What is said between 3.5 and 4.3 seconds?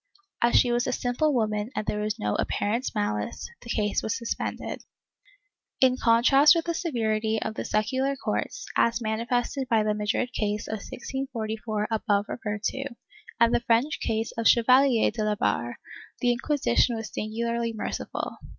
the case was